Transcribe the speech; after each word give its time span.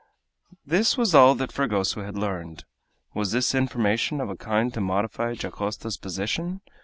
This 0.65 0.97
was 0.97 1.13
all 1.13 1.35
that 1.35 1.51
Fragoso 1.51 2.01
had 2.03 2.17
learned. 2.17 2.65
Was 3.13 3.33
this 3.33 3.53
information 3.53 4.19
of 4.19 4.31
a 4.31 4.35
kind 4.35 4.73
to 4.73 4.81
modify 4.81 5.35
Dacosta's 5.35 5.97
position? 5.97 6.61